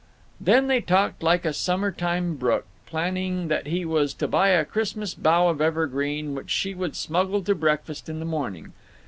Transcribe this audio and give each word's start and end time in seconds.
Then 0.39 0.65
they 0.65 0.81
talked 0.81 1.21
like 1.21 1.45
a 1.45 1.53
summer 1.53 1.91
time 1.91 2.33
brook, 2.35 2.65
planning 2.87 3.49
that 3.49 3.67
he 3.67 3.85
was 3.85 4.15
to 4.15 4.27
buy 4.27 4.49
a 4.49 4.65
Christmas 4.65 5.13
bough 5.13 5.49
of 5.49 5.61
evergreen, 5.61 6.33
which 6.33 6.49
she 6.49 6.73
would 6.73 6.95
smuggle 6.95 7.43
to 7.43 7.53
breakfast 7.53 8.09
in 8.09 8.17
the 8.17 8.25
morning. 8.25 8.73